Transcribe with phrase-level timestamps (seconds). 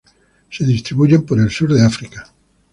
[0.49, 2.27] Se distribuyen por el sur de África.